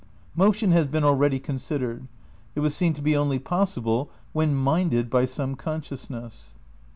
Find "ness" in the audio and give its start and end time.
6.09-6.53